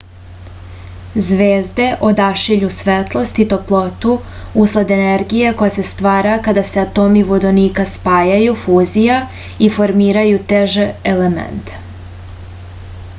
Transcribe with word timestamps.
звезде 1.25 1.83
одашиљу 2.07 2.69
светлост 2.77 3.41
и 3.43 3.45
топлоту 3.51 4.15
услед 4.63 4.93
енергије 4.97 5.53
која 5.61 5.75
се 5.77 5.85
ствара 5.91 6.33
када 6.49 6.65
се 6.71 6.81
атоми 6.85 7.23
водоника 7.33 7.87
спајају 7.93 8.59
фузија 8.65 9.19
и 9.69 9.73
формирају 9.79 10.45
теже 10.57 10.89
елементе 11.15 11.81